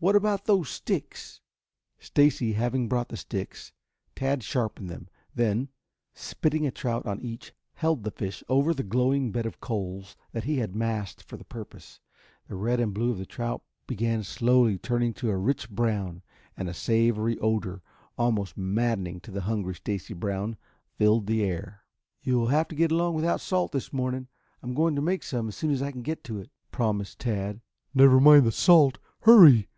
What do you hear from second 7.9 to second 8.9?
the fish over the